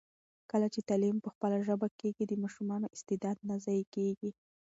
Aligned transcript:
کله 0.51 0.67
چي 0.73 0.79
تعلیم 0.89 1.17
په 1.23 1.29
خپله 1.33 1.57
ژبه 1.67 1.87
کېږي، 1.99 2.23
د 2.27 2.33
ماشومانو 2.43 2.91
استعداد 2.95 3.37
نه 3.49 3.55
ضایع 3.65 3.85
کېږي. 3.95 4.31